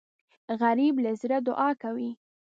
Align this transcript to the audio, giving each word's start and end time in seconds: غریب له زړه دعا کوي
غریب 0.59 0.95
له 1.03 1.11
زړه 1.21 1.37
دعا 1.47 1.69
کوي 1.83 2.11